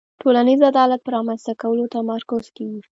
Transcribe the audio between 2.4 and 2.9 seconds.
کیږي.